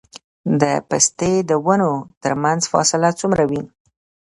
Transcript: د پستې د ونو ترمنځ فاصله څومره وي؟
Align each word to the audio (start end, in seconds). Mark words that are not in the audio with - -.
د 0.61 0.63
پستې 0.89 1.31
د 1.49 1.51
ونو 1.65 1.91
ترمنځ 2.23 2.61
فاصله 2.71 3.09
څومره 3.19 3.43
وي؟ 3.51 3.61